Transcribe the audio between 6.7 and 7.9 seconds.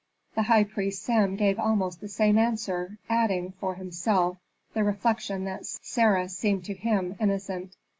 him innocent.